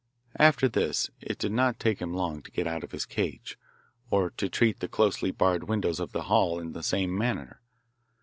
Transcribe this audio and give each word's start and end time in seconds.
After 0.39 0.67
this 0.67 1.11
it 1.21 1.37
did 1.37 1.51
not 1.51 1.79
take 1.79 2.01
him 2.01 2.11
long 2.11 2.41
to 2.41 2.49
get 2.49 2.65
out 2.65 2.83
of 2.83 2.91
his 2.91 3.05
cage, 3.05 3.59
or 4.09 4.31
to 4.31 4.49
treat 4.49 4.79
the 4.79 4.87
closely 4.87 5.29
barred 5.29 5.65
windows 5.65 5.99
of 5.99 6.11
the 6.11 6.23
hall 6.23 6.59
in 6.59 6.71
the 6.71 6.81
same 6.81 7.15
manner. 7.15 7.61